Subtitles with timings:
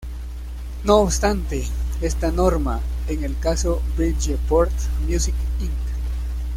[0.83, 1.63] No obstante,
[2.01, 4.71] esta norma, en el caso Bridgeport
[5.07, 5.69] Music, Inc.